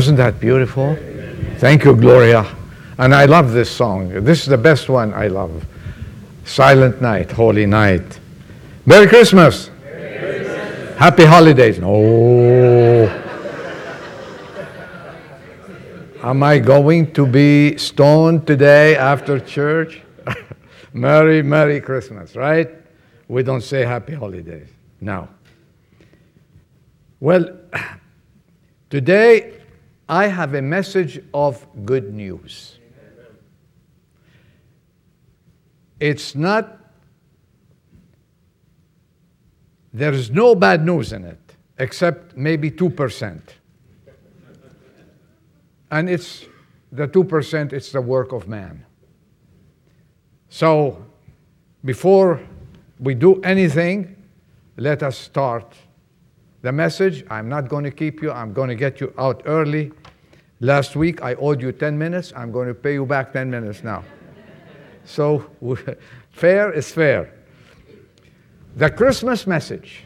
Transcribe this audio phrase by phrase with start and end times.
[0.00, 0.96] Wasn't that beautiful?
[1.58, 2.46] Thank you, Gloria.
[2.96, 4.24] And I love this song.
[4.24, 5.66] This is the best one I love.
[6.46, 8.18] Silent Night, Holy Night.
[8.86, 9.68] Merry Christmas.
[9.84, 10.96] Merry Christmas.
[10.96, 11.78] Happy holidays.
[11.80, 13.08] No.
[16.22, 20.00] Am I going to be stoned today after church?
[20.94, 22.70] Merry, Merry Christmas, right?
[23.28, 24.70] We don't say Happy Holidays.
[24.98, 25.28] No.
[27.20, 27.50] Well,
[28.88, 29.59] today
[30.10, 32.80] I have a message of good news.
[36.00, 36.80] It's not,
[39.92, 41.38] there's no bad news in it,
[41.78, 43.40] except maybe 2%.
[45.92, 46.44] And it's
[46.90, 48.84] the 2%, it's the work of man.
[50.48, 51.06] So,
[51.84, 52.40] before
[52.98, 54.16] we do anything,
[54.76, 55.76] let us start
[56.62, 57.24] the message.
[57.30, 59.92] I'm not going to keep you, I'm going to get you out early.
[60.60, 63.82] Last week I owed you 10 minutes, I'm going to pay you back 10 minutes
[63.82, 64.04] now.
[65.04, 65.50] so,
[66.30, 67.32] fair is fair.
[68.76, 70.04] The Christmas message.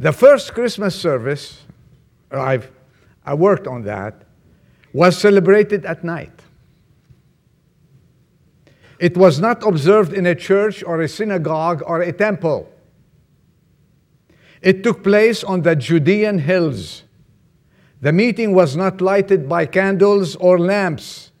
[0.00, 1.62] The first Christmas service,
[2.30, 2.70] I've,
[3.24, 4.22] I worked on that,
[4.92, 6.32] was celebrated at night.
[8.98, 12.72] It was not observed in a church or a synagogue or a temple.
[14.62, 17.02] It took place on the Judean hills.
[18.04, 21.32] The meeting was not lighted by candles or lamps.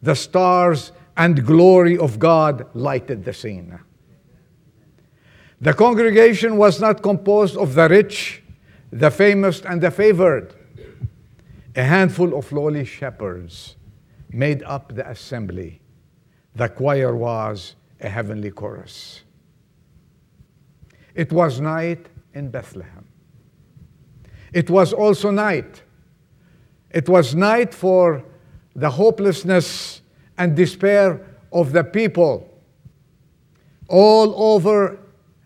[0.00, 3.80] The stars and glory of God lighted the scene.
[5.60, 8.44] The congregation was not composed of the rich,
[8.92, 10.54] the famous, and the favored.
[11.74, 13.74] A handful of lowly shepherds
[14.30, 15.80] made up the assembly
[16.54, 19.24] the choir was a heavenly chorus.
[21.12, 23.04] It was night in Bethlehem.
[24.52, 25.82] It was also night.
[26.94, 28.24] It was night for
[28.74, 30.00] the hopelessness
[30.38, 31.20] and despair
[31.52, 32.48] of the people
[33.88, 34.98] all over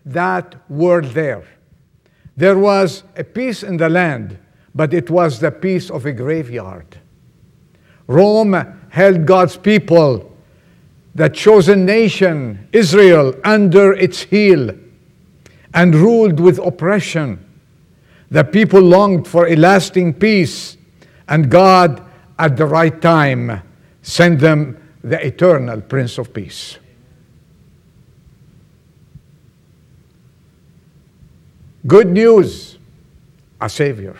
[0.05, 1.45] that world there.
[2.37, 4.39] There was a peace in the land,
[4.75, 6.99] but it was the peace of a graveyard.
[8.06, 8.55] Rome
[8.91, 10.29] held God's people
[11.15, 14.71] the chosen nation, Israel, under its heel
[15.75, 17.45] and ruled with oppression.
[18.31, 20.77] The people longed for a lasting peace,
[21.28, 22.02] and God,
[22.38, 23.62] at the right time,
[24.02, 26.78] sent them the eternal Prince of Peace.
[31.87, 32.78] Good news,
[33.61, 34.16] a Savior.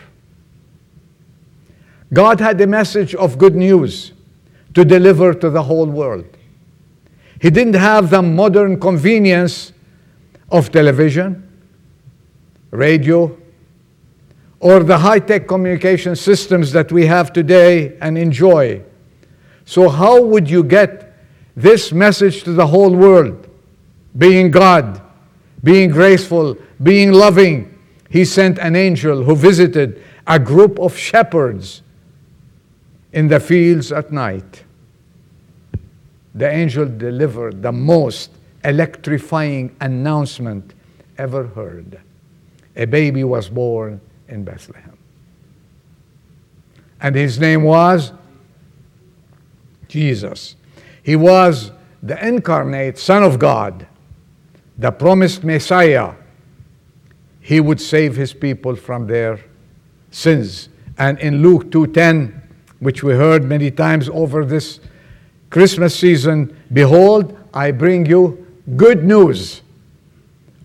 [2.11, 4.13] God had a message of good news
[4.73, 6.25] to deliver to the whole world.
[7.41, 9.71] He didn't have the modern convenience
[10.49, 11.47] of television,
[12.71, 13.37] radio,
[14.59, 18.81] or the high tech communication systems that we have today and enjoy.
[19.65, 21.13] So, how would you get
[21.55, 23.47] this message to the whole world?
[24.17, 25.01] Being God,
[25.63, 27.77] being graceful, being loving.
[28.09, 31.83] He sent an angel who visited a group of shepherds
[33.13, 34.63] in the fields at night
[36.39, 38.31] the angel delivered the most
[38.63, 40.73] electrifying announcement
[41.17, 41.99] ever heard.
[42.75, 43.99] A baby was born
[44.29, 44.97] in Bethlehem.
[47.01, 48.11] And his name was
[49.87, 50.55] Jesus.
[51.03, 51.71] He was
[52.03, 53.87] the incarnate Son of God,
[54.77, 56.13] the promised Messiah.
[57.39, 59.39] He would save his people from their
[60.11, 60.69] sins.
[60.97, 62.41] And in Luke 2:10,
[62.79, 64.79] which we heard many times over this
[65.49, 68.45] Christmas season, behold, I bring you
[68.75, 69.61] good news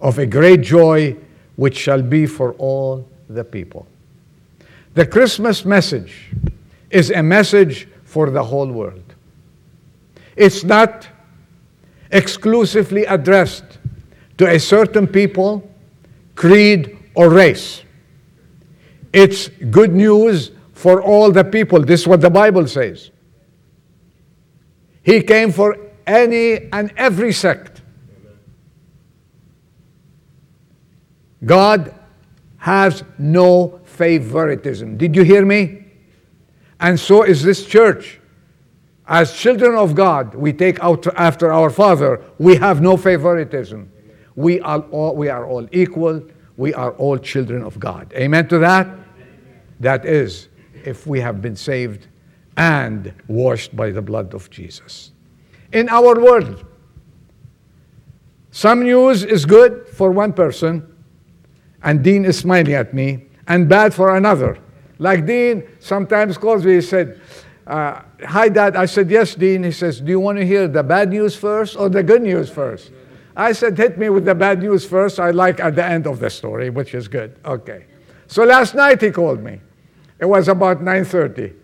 [0.00, 1.16] of a great joy
[1.56, 3.86] which shall be for all the people.
[4.94, 6.30] The Christmas message
[6.90, 9.14] is a message for the whole world.
[10.36, 11.08] It's not
[12.10, 13.64] exclusively addressed
[14.38, 15.68] to a certain people,
[16.34, 17.82] creed, or race.
[19.12, 21.80] It's good news for all the people.
[21.80, 23.10] This is what the Bible says.
[25.02, 25.76] He came for
[26.06, 27.82] any and every sect.
[31.44, 31.94] God
[32.64, 34.96] has no favoritism.
[34.96, 35.84] Did you hear me?
[36.80, 38.18] And so is this church.
[39.06, 42.22] As children of God, we take out after our Father.
[42.38, 43.92] We have no favoritism.
[44.34, 46.22] We are all, we are all equal.
[46.56, 48.10] We are all children of God.
[48.14, 48.88] Amen to that?
[49.80, 50.48] That is,
[50.86, 52.06] if we have been saved
[52.56, 55.12] and washed by the blood of Jesus.
[55.70, 56.64] In our world,
[58.52, 60.93] some news is good for one person,
[61.84, 64.58] and Dean is smiling at me, and bad for another.
[64.98, 67.20] Like Dean sometimes calls me, he said,
[67.66, 68.76] uh, Hi, Dad.
[68.76, 69.62] I said, Yes, Dean.
[69.64, 72.50] He says, Do you want to hear the bad news first or the good news
[72.50, 72.90] first?
[73.36, 75.18] I said, Hit me with the bad news first.
[75.18, 77.36] I like at the end of the story, which is good.
[77.44, 77.86] Okay.
[78.26, 79.60] So last night he called me.
[80.18, 81.54] It was about 9:30.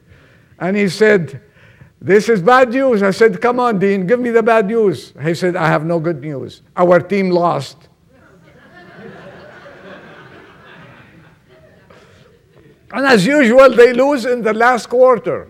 [0.58, 1.40] And he said,
[2.00, 3.02] This is bad news.
[3.02, 5.12] I said, Come on, Dean, give me the bad news.
[5.22, 6.62] He said, I have no good news.
[6.76, 7.89] Our team lost.
[12.92, 15.48] And as usual, they lose in the last quarter.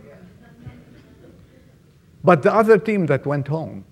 [2.23, 3.85] But the other team that went home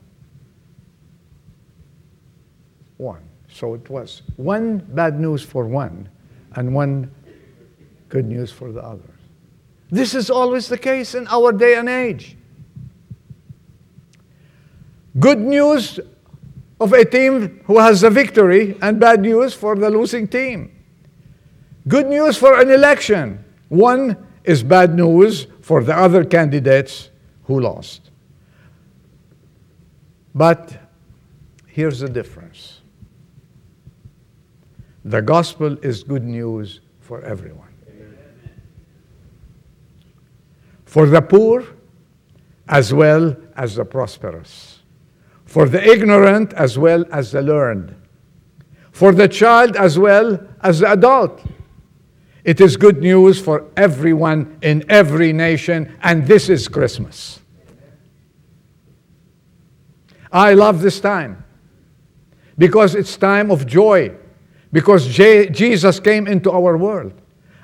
[2.99, 3.23] won.
[3.50, 6.09] So it was one bad news for one
[6.57, 7.11] and one
[8.09, 9.05] good news for the others.
[9.90, 12.37] This is always the case in our day and age.
[15.19, 15.99] Good news
[16.81, 20.78] of a team who has a victory, and bad news for the losing team.
[21.88, 23.42] Good news for an election.
[23.71, 27.09] One is bad news for the other candidates
[27.45, 28.11] who lost.
[30.35, 30.76] But
[31.66, 32.83] here's the difference
[35.04, 37.75] the gospel is good news for everyone.
[40.85, 41.64] For the poor
[42.68, 44.80] as well as the prosperous.
[45.47, 47.95] For the ignorant as well as the learned.
[48.92, 51.40] For the child as well as the adult.
[52.49, 57.40] It is good news for everyone in every nation, and this is Christmas.
[60.33, 61.45] I love this time
[62.57, 64.12] because it's time of joy,
[64.73, 67.12] because J- Jesus came into our world.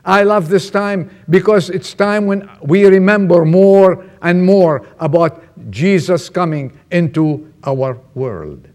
[0.04, 6.28] I love this time because it's time when we remember more and more about Jesus
[6.28, 8.68] coming into our world.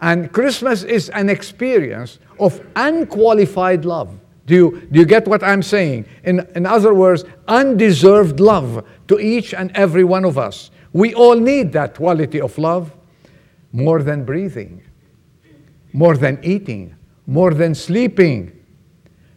[0.00, 4.16] And Christmas is an experience of unqualified love.
[4.46, 6.06] Do you, do you get what I'm saying?
[6.24, 10.70] In, in other words, undeserved love to each and every one of us.
[10.92, 12.92] We all need that quality of love
[13.72, 14.82] more than breathing,
[15.92, 18.58] more than eating, more than sleeping.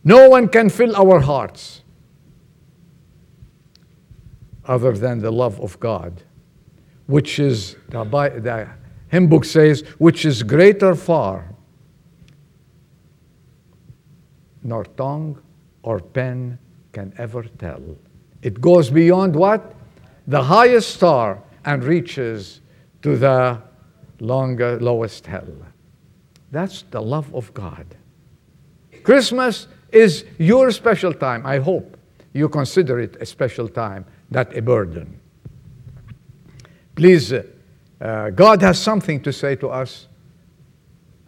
[0.03, 1.81] No one can fill our hearts
[4.65, 6.24] other than the love of God,
[7.05, 8.67] which is, the, the
[9.10, 11.52] hymn book says, which is greater far,
[14.63, 15.41] nor tongue
[15.84, 16.58] or pen
[16.91, 17.82] can ever tell.
[18.41, 19.74] It goes beyond what?
[20.27, 22.62] The highest star and reaches
[23.01, 23.62] to the
[24.20, 25.48] longer, lowest hell.
[26.51, 27.86] That's the love of God.
[29.03, 31.46] Christmas is your special time.
[31.46, 31.98] I hope
[32.34, 35.20] you consider it a special time, not a burden.
[36.96, 40.08] Please, uh, God has something to say to us.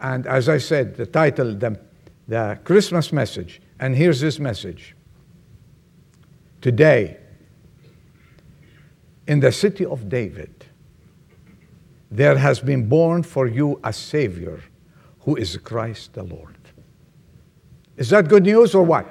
[0.00, 1.78] And as I said, the title, the,
[2.28, 3.60] the Christmas message.
[3.78, 4.94] And here's this message
[6.60, 7.18] Today,
[9.26, 10.64] in the city of David,
[12.10, 14.60] there has been born for you a Savior
[15.20, 16.56] who is Christ the Lord.
[17.96, 19.06] Is that good news or what?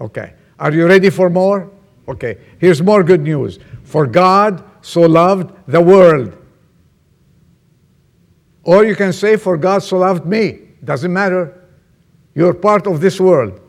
[0.00, 0.34] Okay.
[0.58, 1.70] Are you ready for more?
[2.08, 2.38] Okay.
[2.58, 3.58] Here's more good news.
[3.84, 6.36] For God so loved the world.
[8.64, 10.60] Or you can say, For God so loved me.
[10.84, 11.61] Doesn't matter.
[12.34, 13.60] You're part of this world.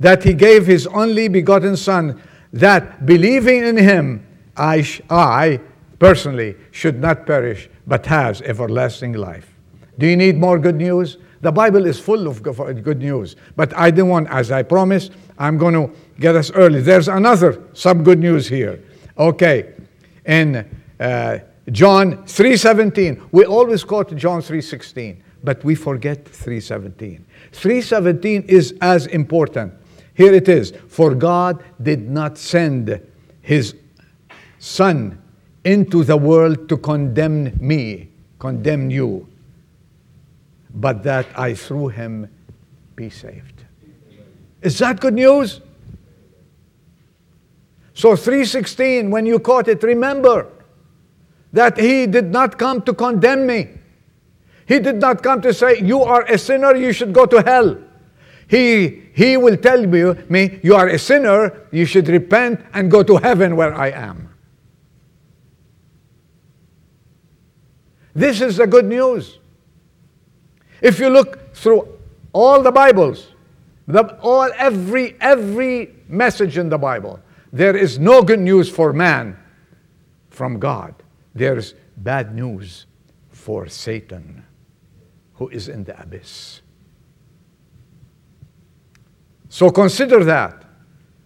[0.00, 2.20] That He gave His only begotten Son,
[2.52, 4.26] that believing in Him,
[4.56, 5.60] I, I
[5.98, 9.54] personally should not perish, but has everlasting life.
[9.98, 11.18] Do you need more good news?
[11.42, 13.36] The Bible is full of good news.
[13.56, 16.80] But I didn't want, as I promised, I'm going to get us early.
[16.80, 18.80] There's another some good news here.
[19.18, 19.74] Okay.
[20.24, 20.64] In
[21.00, 21.38] uh,
[21.70, 27.20] John 3:17, we always quote John 3:16, but we forget 3:17.
[27.52, 29.72] 3:17 is as important.
[30.14, 30.72] Here it is.
[30.88, 33.00] For God did not send
[33.40, 33.74] his
[34.58, 35.18] son
[35.64, 39.28] into the world to condemn me, condemn you,
[40.74, 42.28] but that I through him
[42.96, 43.64] be saved.
[44.60, 45.60] Is that good news?
[47.94, 50.48] So 316 when you quote it remember
[51.52, 53.68] that he did not come to condemn me.
[54.66, 57.78] He did not come to say you are a sinner you should go to hell.
[58.48, 63.02] He he will tell me, me you are a sinner you should repent and go
[63.02, 64.28] to heaven where I am.
[68.14, 69.38] This is the good news.
[70.80, 71.88] If you look through
[72.32, 73.28] all the Bibles,
[73.86, 77.20] the, all every every message in the Bible,
[77.52, 79.36] there is no good news for man
[80.30, 80.94] from God.
[81.34, 82.86] There's bad news
[83.30, 84.44] for Satan,
[85.42, 86.62] who is in the abyss.
[89.48, 90.64] So consider that.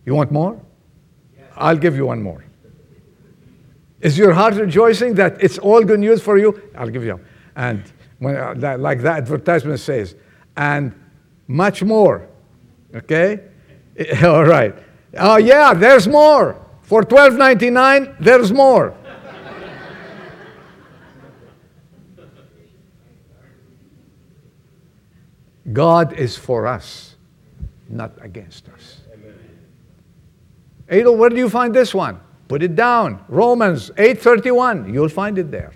[0.07, 0.59] You want more?
[1.55, 2.45] I'll give you one more.
[4.01, 6.63] Is your heart rejoicing that it's all good news for you?
[6.75, 7.21] I'll give you.
[7.57, 7.83] And
[8.19, 10.15] when, uh, like that advertisement says,
[10.57, 10.95] and
[11.47, 12.27] much more.
[12.95, 13.41] Okay?
[14.25, 14.75] all right.
[15.19, 16.57] Oh yeah, there's more.
[16.83, 18.97] For $12.99, there's more.
[25.73, 27.17] God is for us,
[27.89, 29.01] not against us.
[30.89, 32.21] Adel, where do you find this one?
[32.49, 33.25] Put it down.
[33.29, 34.93] Romans 8:31.
[34.93, 35.73] You'll find it there.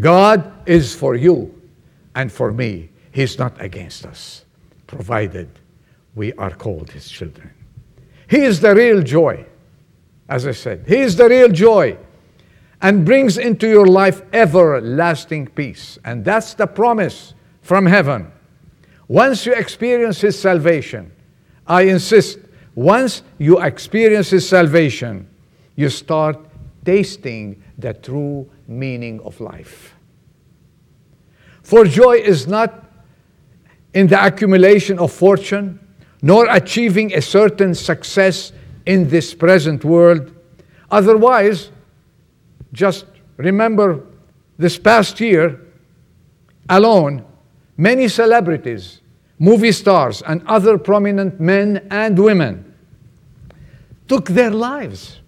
[0.00, 1.54] God is for you
[2.14, 2.88] and for me.
[3.12, 4.44] He's not against us,
[4.86, 5.48] provided
[6.14, 7.50] we are called his children.
[8.28, 9.44] He is the real joy.
[10.28, 11.96] As I said, he is the real joy
[12.80, 15.98] and brings into your life everlasting peace.
[16.04, 18.30] And that's the promise from heaven.
[19.08, 21.12] Once you experience his salvation,
[21.66, 22.38] I insist
[22.78, 25.28] once you experience His salvation,
[25.74, 26.38] you start
[26.84, 29.96] tasting the true meaning of life.
[31.64, 32.84] For joy is not
[33.94, 35.80] in the accumulation of fortune,
[36.22, 38.52] nor achieving a certain success
[38.86, 40.32] in this present world.
[40.88, 41.72] Otherwise,
[42.72, 44.04] just remember
[44.58, 45.60] this past year
[46.68, 47.24] alone,
[47.76, 49.00] many celebrities,
[49.38, 52.74] movie stars, and other prominent men and women
[54.08, 55.20] took their lives.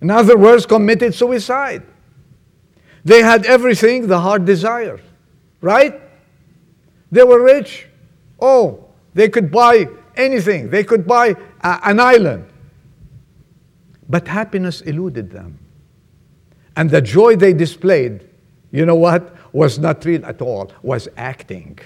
[0.00, 1.82] In other words, committed suicide.
[3.04, 5.02] They had everything the heart desired,
[5.60, 6.00] right?
[7.12, 7.86] They were rich.
[8.40, 12.46] Oh, they could buy anything, they could buy a, an island.
[14.08, 15.59] But happiness eluded them.
[16.76, 18.28] And the joy they displayed,
[18.70, 21.78] you know what, was not real at all, was acting.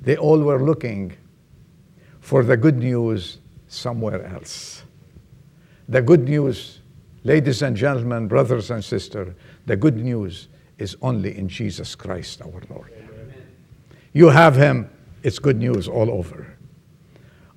[0.00, 1.16] They all were looking
[2.20, 4.82] for the good news somewhere else.
[5.88, 6.80] The good news,
[7.24, 9.34] ladies and gentlemen, brothers and sisters,
[9.66, 12.92] the good news is only in Jesus Christ our Lord.
[12.96, 13.32] Amen.
[14.12, 14.90] You have Him,
[15.22, 16.56] it's good news all over.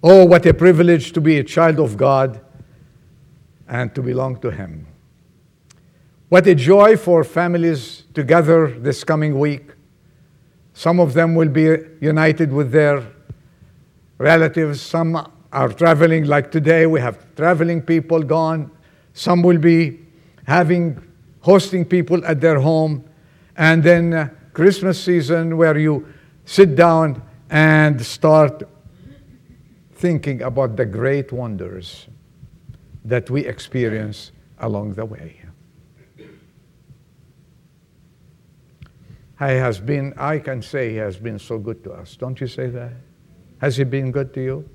[0.04, 2.42] Oh, what a privilege to be a child of God
[3.68, 4.88] and to belong to Him.
[6.32, 9.74] What a joy for families together this coming week.
[10.72, 13.06] Some of them will be united with their
[14.18, 18.72] relatives, some are traveling, like today, we have traveling people gone.
[19.12, 20.00] Some will be
[20.48, 21.06] having,
[21.42, 23.04] hosting people at their home.
[23.58, 26.08] And then uh, Christmas season, where you
[26.46, 28.64] sit down and start
[29.96, 32.08] thinking about the great wonders
[33.04, 35.42] that we experience along the way.
[39.31, 42.16] He has been, I can say, he has been so good to us.
[42.16, 42.94] Don't you say that?
[43.60, 44.70] Has he been good to you?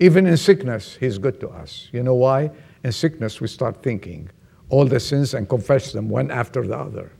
[0.00, 1.88] Even in sickness, He's good to us.
[1.92, 2.50] You know why?
[2.82, 4.30] In sickness, we start thinking
[4.68, 7.12] all the sins and confess them one after the other.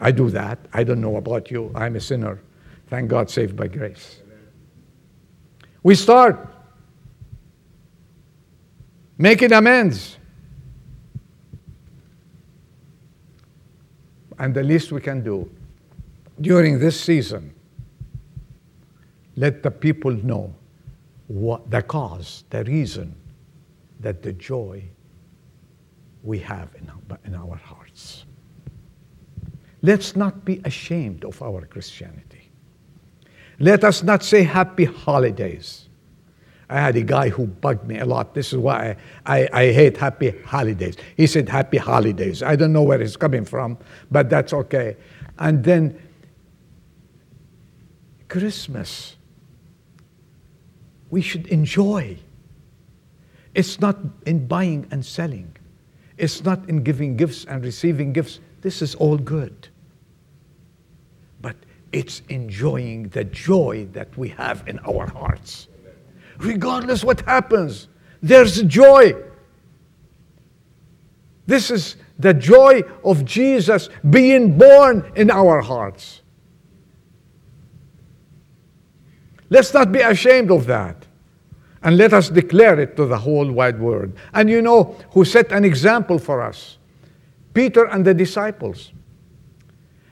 [0.00, 0.58] I do that.
[0.72, 1.70] I don't know about you.
[1.74, 2.40] I'm a sinner.
[2.88, 4.20] Thank God, saved by grace.
[5.82, 6.52] We start
[9.18, 10.16] making amends.
[14.38, 15.50] And the least we can do
[16.40, 17.54] during this season,
[19.36, 20.54] let the people know
[21.26, 23.14] what the cause, the reason
[24.00, 24.84] that the joy
[26.22, 28.24] we have in our, in our hearts.
[29.82, 32.50] Let's not be ashamed of our Christianity.
[33.58, 35.83] Let us not say happy holidays.
[36.68, 38.34] I had a guy who bugged me a lot.
[38.34, 38.96] This is why
[39.26, 40.96] I, I, I, hate happy holidays.
[41.16, 42.42] He said happy holidays.
[42.42, 43.76] I don't know where it's coming from,
[44.10, 44.96] but that's okay.
[45.38, 46.00] And then
[48.28, 49.16] Christmas
[51.14, 52.16] we should enjoy.
[53.54, 53.96] It's not
[54.26, 55.56] in buying and selling.
[56.18, 58.40] It's not in giving gifts and receiving gifts.
[58.62, 59.68] This is all good.
[61.40, 61.54] But
[61.92, 65.68] it's enjoying the joy that we have in our hearts.
[66.38, 67.88] Regardless what happens,
[68.22, 69.14] there's joy.
[71.46, 76.22] This is the joy of Jesus being born in our hearts.
[79.50, 81.06] Let's not be ashamed of that.
[81.82, 84.14] And let us declare it to the whole wide world.
[84.32, 86.78] And you know who set an example for us?
[87.52, 88.90] Peter and the disciples.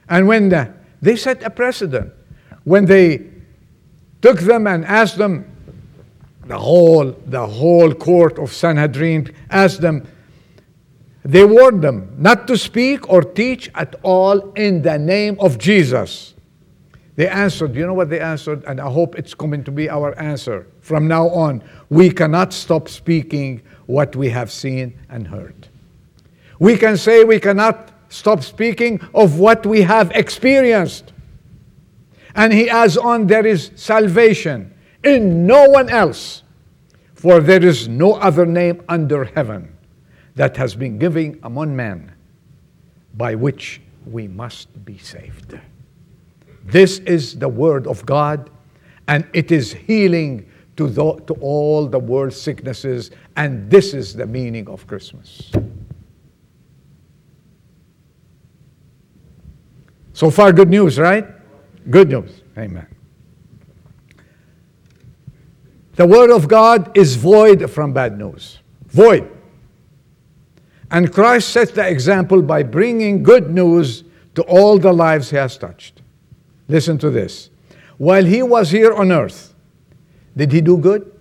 [0.07, 2.13] And when the, they set a precedent,
[2.63, 3.25] when they
[4.21, 5.52] took them and asked them,
[6.45, 10.07] the whole, the whole court of Sanhedrin asked them,
[11.23, 16.33] they warned them not to speak or teach at all in the name of Jesus.
[17.15, 18.63] They answered, you know what they answered?
[18.65, 21.63] And I hope it's going to be our answer from now on.
[21.89, 25.69] We cannot stop speaking what we have seen and heard.
[26.59, 31.13] We can say we cannot stop speaking of what we have experienced.
[32.35, 34.72] And he adds on, there is salvation
[35.03, 36.43] in no one else,
[37.13, 39.75] for there is no other name under heaven
[40.35, 42.11] that has been given among men
[43.15, 45.59] by which we must be saved.
[46.65, 48.49] This is the Word of God,
[49.07, 54.25] and it is healing to, the, to all the world's sicknesses, and this is the
[54.25, 55.51] meaning of Christmas.
[60.13, 61.27] So far, good news, right?
[61.89, 62.41] Good news.
[62.57, 62.87] Amen.
[65.95, 68.59] The Word of God is void from bad news.
[68.87, 69.29] Void.
[70.89, 74.03] And Christ sets the example by bringing good news
[74.35, 76.01] to all the lives he has touched.
[76.67, 77.49] Listen to this.
[77.97, 79.53] While he was here on earth,
[80.35, 81.11] did he do good?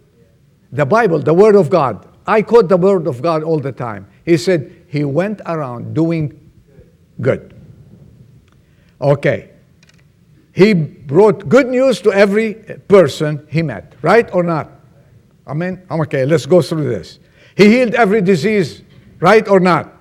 [0.73, 2.09] The Bible, the Word of God.
[2.27, 4.09] I quote the Word of God all the time.
[4.25, 6.51] He said, He went around doing
[7.21, 7.55] good.
[9.01, 9.52] Okay.
[10.53, 12.55] He brought good news to every
[12.89, 14.71] person he met, right or not?
[15.47, 15.83] Amen?
[15.91, 17.19] Okay, let's go through this.
[17.57, 18.83] He healed every disease,
[19.21, 19.93] right or not?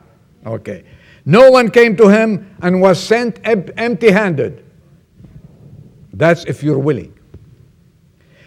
[0.45, 0.83] Okay.
[1.25, 4.65] No one came to him and was sent empty handed.
[6.13, 7.17] That's if you're willing.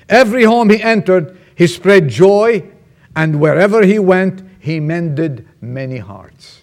[0.09, 2.69] Every home he entered, he spread joy,
[3.17, 6.63] and wherever he went, he mended many hearts.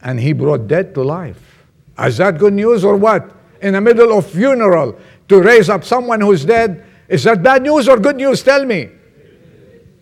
[0.00, 1.66] And he brought dead to life.
[1.98, 3.34] Is that good news or what?
[3.60, 7.88] In the middle of funeral, to raise up someone who's dead, is that bad news
[7.88, 8.42] or good news?
[8.42, 8.90] Tell me.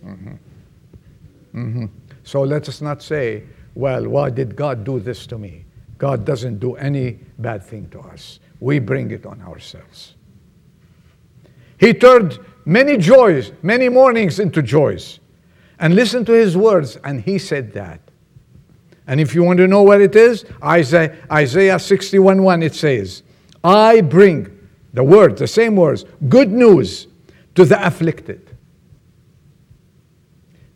[0.04, 0.34] Mm-hmm.
[1.54, 1.86] Mm-hmm.
[2.24, 5.64] So let us not say, well, why did God do this to me?
[5.98, 8.40] God doesn't do any bad thing to us.
[8.60, 10.14] We bring it on ourselves.
[11.78, 15.20] He turned many joys, many mournings into joys.
[15.78, 18.00] And listen to his words, and he said that.
[19.06, 23.22] And if you want to know what it is, Isaiah, Isaiah 61 1, it says,
[23.66, 24.56] I bring
[24.92, 27.08] the words, the same words, good news
[27.56, 28.56] to the afflicted,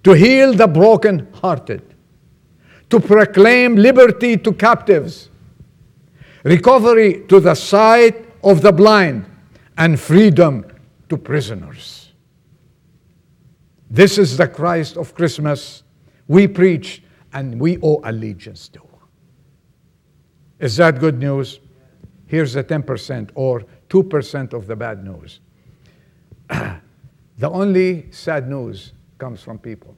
[0.03, 1.95] to heal the broken-hearted,
[2.91, 5.31] to proclaim liberty to captives,
[6.43, 9.25] recovery to the sight of the blind,
[9.79, 10.67] and freedom
[11.09, 12.13] to prisoners.
[13.89, 15.85] This is the Christ of Christmas
[16.27, 18.81] we preach and we owe allegiance to.
[20.59, 21.61] Is that good news?
[22.31, 25.41] Here's the 10% or 2% of the bad news.
[26.49, 26.81] the
[27.51, 29.97] only sad news comes from people,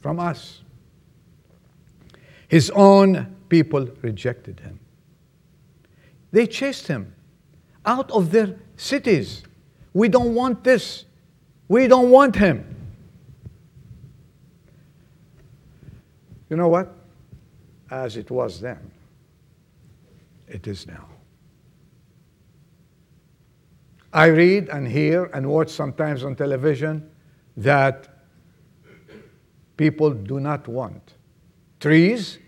[0.00, 0.60] from us.
[2.46, 4.78] His own people rejected him.
[6.30, 7.12] They chased him
[7.84, 9.42] out of their cities.
[9.92, 11.06] We don't want this.
[11.66, 12.64] We don't want him.
[16.48, 16.94] You know what?
[17.90, 18.92] As it was then,
[20.46, 21.08] it is now.
[24.12, 27.10] I read and hear and watch sometimes on television
[27.56, 28.08] that
[29.76, 31.14] people do not want
[31.80, 32.38] trees,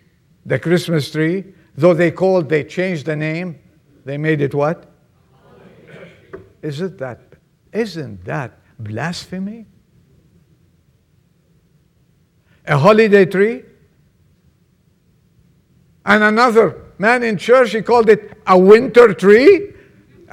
[0.46, 3.58] the Christmas tree, though they called, they changed the name,
[4.04, 4.90] they made it what?
[6.62, 7.20] Isn't that,
[7.72, 9.66] isn't that blasphemy?
[12.66, 13.64] A holiday tree?
[16.06, 19.73] And another man in church, he called it a winter tree?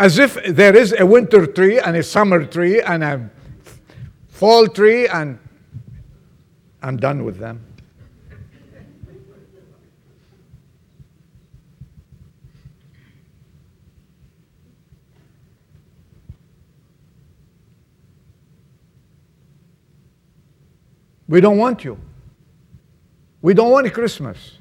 [0.02, 3.30] As if there is a winter tree and a summer tree and a
[4.30, 5.38] fall tree, and
[6.82, 7.64] I'm done with them.
[21.28, 22.00] We don't want you.
[23.44, 24.58] We don't want Christmas.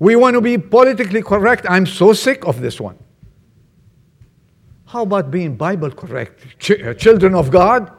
[0.00, 1.66] We want to be politically correct.
[1.68, 2.98] I'm so sick of this one.
[4.90, 6.58] How about being Bible correct?
[6.58, 7.92] Ch- uh, children of God?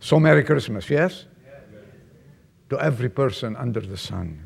[0.00, 1.26] So, Merry Christmas, yes?
[2.70, 4.44] To every person under the sun.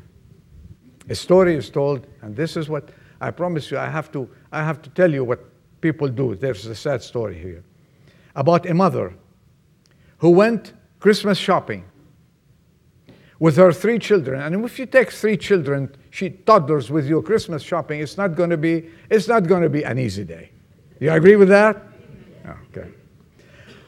[1.09, 4.63] A story is told, and this is what I promise you, I have to, I
[4.63, 5.43] have to tell you what
[5.81, 6.35] people do.
[6.35, 7.63] There's a sad story here
[8.35, 9.11] about a mother
[10.19, 11.83] who went Christmas shopping
[13.39, 14.41] with her three children.
[14.41, 18.49] And if you take three children, she toddlers with you Christmas shopping, it's not going
[18.49, 20.51] to be it's not going to be an easy day.
[20.99, 21.81] You agree with that?
[22.71, 22.89] Okay.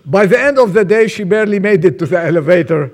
[0.06, 2.92] By the end of the day, she barely made it to the elevator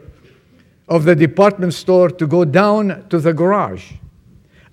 [0.90, 3.94] of the department store to go down to the garage.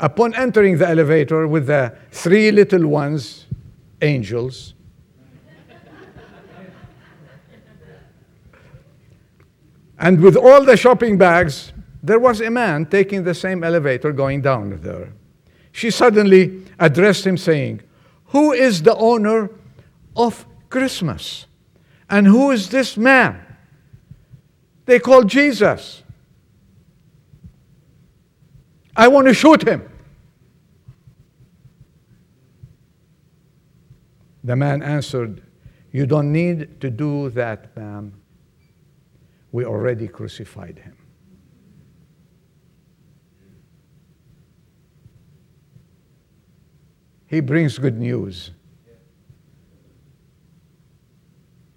[0.00, 3.46] Upon entering the elevator with the three little ones,
[4.02, 4.74] angels,
[9.98, 11.72] and with all the shopping bags,
[12.04, 15.14] there was a man taking the same elevator going down there.
[15.72, 17.80] She suddenly addressed him, saying,
[18.26, 19.50] Who is the owner
[20.14, 21.46] of Christmas?
[22.10, 23.40] And who is this man?
[24.84, 26.02] They called Jesus.
[28.94, 29.90] I want to shoot him.
[34.44, 35.42] The man answered,
[35.90, 38.12] You don't need to do that, ma'am.
[39.52, 40.98] We already crucified him.
[47.34, 48.52] He brings good news.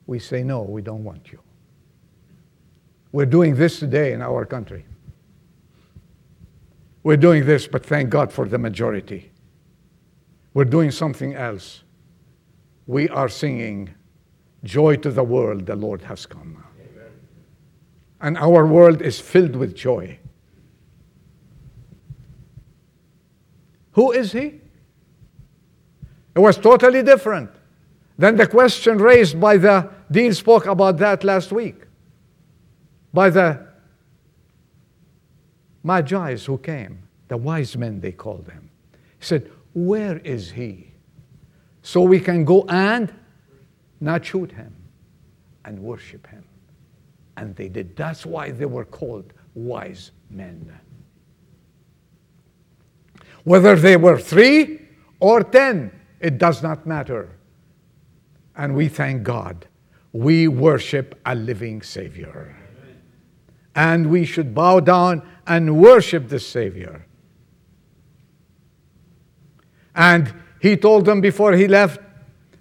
[0.06, 1.39] We say, No, we don't want you.
[3.12, 4.86] We're doing this today in our country.
[7.02, 9.32] We're doing this, but thank God for the majority.
[10.54, 11.82] We're doing something else.
[12.86, 13.96] We are singing,
[14.63, 16.63] Joy to the world, the Lord has come.
[16.80, 17.12] Amen.
[18.22, 20.20] And our world is filled with joy.
[23.93, 24.62] Who is he?
[26.38, 27.50] It was totally different
[28.15, 31.82] than the question raised by the Dean spoke about that last week.
[33.12, 33.65] By the
[35.84, 38.69] Magi's who came, the wise men they called them.
[39.17, 40.91] He said, Where is he?
[41.82, 43.12] So we can go and
[44.00, 44.76] not shoot him
[45.65, 46.43] and worship him.
[47.36, 47.95] And they did.
[47.95, 50.71] That's why they were called wise men.
[53.43, 54.82] Whether they were three
[55.19, 57.30] or ten, it does not matter.
[58.56, 59.67] And we thank God.
[60.12, 62.58] We worship a living Savior
[63.77, 67.06] and we should bow down and worship the Savior.
[69.95, 72.01] And he told them before he left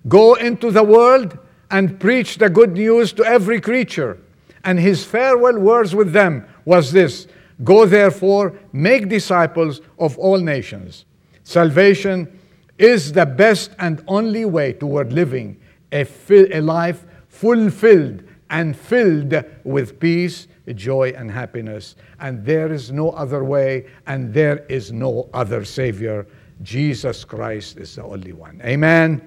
[0.08, 1.38] go into the world
[1.70, 4.18] and preach the good news to every creature.
[4.62, 7.26] And his farewell words with them was this
[7.64, 11.06] Go therefore, make disciples of all nations.
[11.44, 12.35] Salvation
[12.78, 15.60] is the best and only way toward living
[15.92, 19.34] a, a life fulfilled and filled
[19.64, 21.96] with peace joy and happiness.
[22.18, 26.26] And there is no other way, and there is no other Savior.
[26.62, 28.60] Jesus Christ is the only one.
[28.64, 29.22] Amen.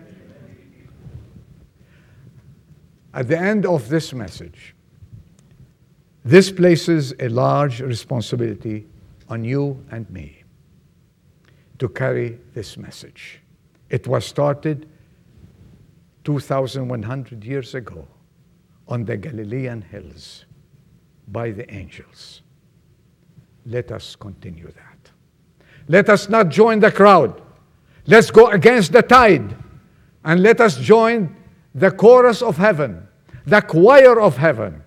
[3.13, 4.75] At the end of this message,
[6.25, 8.85] this places a large responsibility
[9.29, 10.38] on you and me
[11.79, 13.39] to carry this message.
[13.89, 14.87] It was started
[16.25, 18.07] 2,100 years ago
[18.87, 20.45] on the Galilean hills
[21.29, 22.41] by the angels.
[23.65, 25.11] Let us continue that.
[25.87, 27.41] Let us not join the crowd.
[28.05, 29.55] Let's go against the tide
[30.23, 31.35] and let us join
[31.73, 33.07] the chorus of heaven,
[33.45, 34.83] the choir of heaven.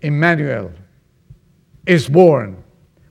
[0.00, 0.72] Emmanuel
[1.86, 2.62] is born,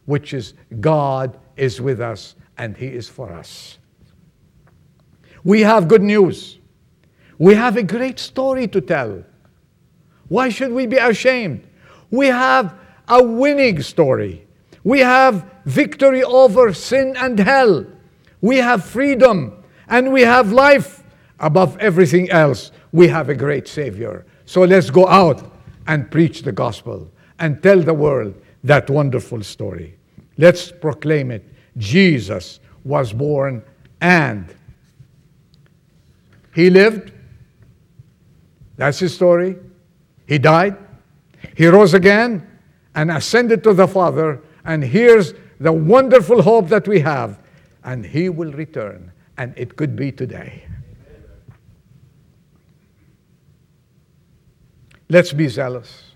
[0.06, 3.78] which is God is with us and He is for us.
[5.44, 6.60] We have good news.
[7.38, 9.24] We have a great story to tell.
[10.28, 11.68] Why should we be ashamed?
[12.10, 12.74] We have
[13.08, 14.48] a winning story.
[14.84, 17.86] We have victory over sin and hell.
[18.42, 21.04] We have freedom and we have life.
[21.40, 24.26] Above everything else, we have a great Savior.
[24.46, 25.52] So let's go out
[25.86, 29.95] and preach the gospel and tell the world that wonderful story.
[30.38, 31.46] Let's proclaim it.
[31.78, 33.64] Jesus was born
[34.02, 34.54] and
[36.54, 37.12] he lived.
[38.78, 39.58] That's his story.
[40.28, 40.76] He died,
[41.56, 42.48] he rose again,
[42.96, 44.42] and ascended to the Father.
[44.64, 47.40] And here's the wonderful hope that we have.
[47.84, 50.64] And he will return, and it could be today.
[55.08, 56.15] Let's be zealous.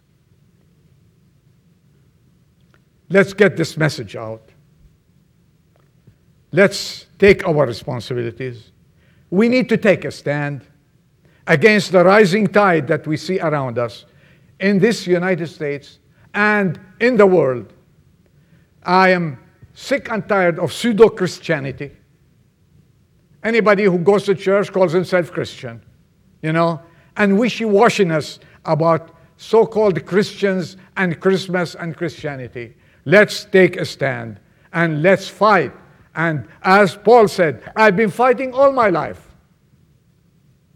[3.10, 4.50] Let's get this message out.
[6.52, 8.72] Let's take our responsibilities.
[9.30, 10.66] We need to take a stand
[11.48, 14.06] against the rising tide that we see around us
[14.60, 16.00] in this United States
[16.34, 17.74] and in the world.
[18.84, 19.40] I am
[19.74, 21.92] sick and tired of pseudo Christianity.
[23.44, 25.82] Anybody who goes to church calls himself Christian,
[26.42, 26.82] you know,
[27.18, 32.76] and wishy washiness about so called Christians and Christmas and Christianity.
[33.06, 34.40] Let's take a stand
[34.74, 35.74] and let's fight.
[36.16, 39.26] And as Paul said, I've been fighting all my life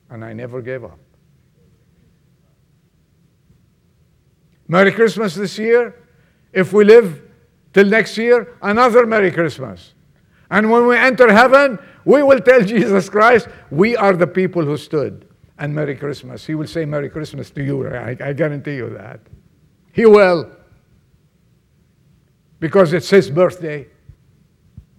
[0.09, 0.99] and I never gave up.
[4.67, 5.95] Merry Christmas this year.
[6.53, 7.23] If we live
[7.73, 9.93] Till next year, another Merry Christmas.
[10.51, 14.77] And when we enter heaven, we will tell Jesus Christ, we are the people who
[14.77, 15.27] stood.
[15.57, 16.45] And Merry Christmas.
[16.45, 17.87] He will say Merry Christmas to you.
[17.87, 19.19] I, I guarantee you that.
[19.91, 20.51] He will.
[22.63, 23.85] Because it's his birthday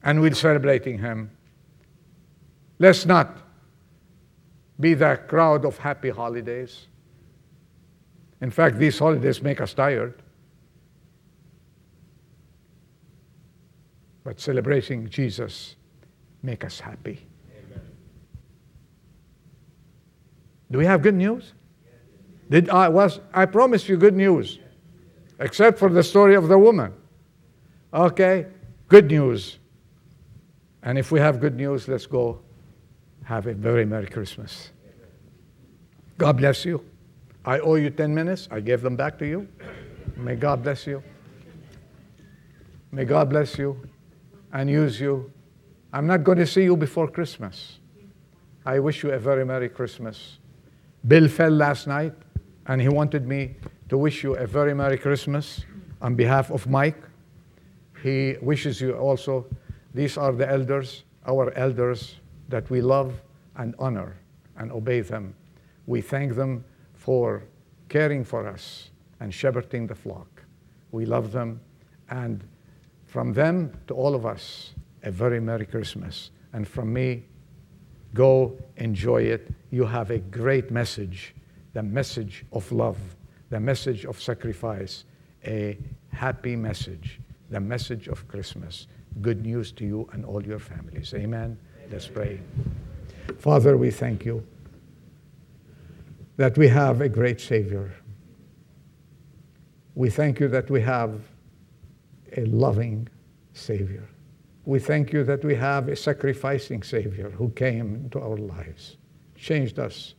[0.03, 1.31] and we're celebrating him.
[2.79, 3.38] Let's not
[4.79, 6.88] be that crowd of happy holidays.
[8.42, 10.22] In fact, these holidays make us tired.
[14.24, 15.77] But celebrating Jesus
[16.42, 17.27] make us happy.
[17.50, 17.81] Amen.
[20.70, 21.55] Do we have good news?
[22.50, 24.59] Did I was I promised you good news.
[25.40, 26.92] Except for the story of the woman.
[27.95, 28.47] Okay,
[28.89, 29.59] good news.
[30.83, 32.41] And if we have good news, let's go
[33.23, 34.73] have a very Merry Christmas.
[36.19, 36.85] God bless you.
[37.45, 38.49] I owe you 10 minutes.
[38.51, 39.47] I gave them back to you.
[40.17, 41.03] May God bless you.
[42.91, 43.81] May God bless you
[44.53, 45.31] and use you.
[45.93, 47.79] I'm not going to see you before Christmas.
[48.67, 50.39] I wish you a very Merry Christmas.
[51.07, 52.15] Bill fell last night
[52.67, 53.55] and he wanted me
[53.89, 55.65] to wish you a very Merry Christmas
[56.03, 57.01] on behalf of Mike.
[58.05, 59.47] He wishes you also.
[59.95, 62.17] These are the elders, our elders
[62.51, 63.14] that we love
[63.57, 64.19] and honor
[64.59, 65.35] and obey them.
[65.87, 67.45] We thank them for
[67.88, 68.90] caring for us
[69.21, 70.43] and shepherding the flock.
[70.93, 71.62] We love them.
[72.11, 72.45] And
[73.07, 76.31] from them to all of us, a very Merry Christmas.
[76.53, 77.25] And from me,
[78.12, 79.49] go enjoy it.
[79.71, 81.35] You have a great message
[81.73, 82.99] the message of love,
[83.49, 85.05] the message of sacrifice,
[85.45, 85.77] a
[86.12, 87.19] happy message,
[87.51, 88.87] the message of Christmas.
[89.21, 91.15] Good news to you and all your families.
[91.15, 91.59] Amen.
[91.91, 92.41] Let's pray.
[93.39, 94.47] Father, we thank you
[96.37, 97.95] that we have a great Savior.
[99.95, 101.21] We thank you that we have
[102.37, 103.09] a loving
[103.53, 104.09] Savior.
[104.65, 108.97] We thank you that we have a sacrificing Savior who came into our lives,
[109.37, 110.15] changed us.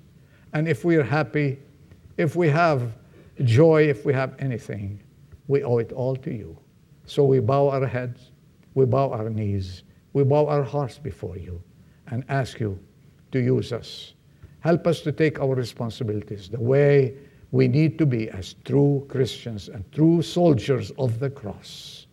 [0.54, 1.60] And if we are happy,
[2.18, 2.94] if we have
[3.44, 5.02] joy, if we have anything,
[5.48, 6.58] we owe it all to you.
[7.06, 8.32] So we bow our heads,
[8.74, 11.62] we bow our knees, we bow our hearts before you
[12.08, 12.80] and ask you
[13.32, 14.13] to use us.
[14.60, 17.15] Help us to take our responsibilities the way
[17.52, 22.08] we need to be as true Christians and true soldiers of the cross.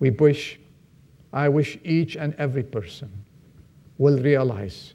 [0.00, 0.58] We wish,
[1.32, 3.10] I wish each and every person
[3.98, 4.94] will realize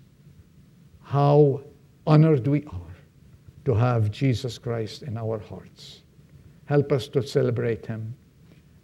[1.01, 1.62] how
[2.06, 2.95] honored we are
[3.65, 6.01] to have Jesus Christ in our hearts.
[6.65, 8.15] Help us to celebrate Him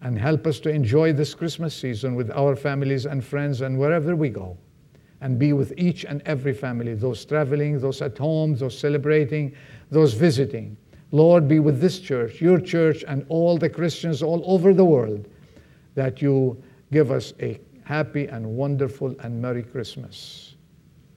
[0.02, 4.16] and help us to enjoy this Christmas season with our families and friends and wherever
[4.16, 4.58] we go.
[5.22, 9.54] And be with each and every family, those traveling, those at home, those celebrating,
[9.92, 10.78] those visiting.
[11.12, 15.28] Lord, be with this church, your church, and all the Christians all over the world,
[15.96, 20.56] that you give us a happy and wonderful and Merry Christmas.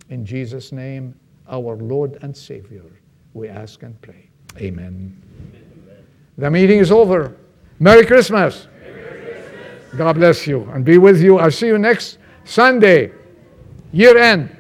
[0.09, 1.15] In Jesus' name,
[1.49, 2.85] our Lord and Savior,
[3.35, 4.29] we ask and pray.
[4.57, 5.17] Amen.
[5.55, 6.05] Amen.
[6.39, 7.37] The meeting is over.
[7.79, 8.67] Merry Christmas.
[9.97, 11.39] God bless you and be with you.
[11.39, 13.13] I'll see you next Sunday,
[13.93, 14.57] year end.